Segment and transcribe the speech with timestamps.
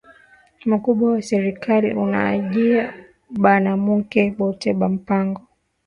[0.69, 2.83] Mukubwa wa serkali ana ujiya
[3.43, 5.41] banamuke bote ma mpango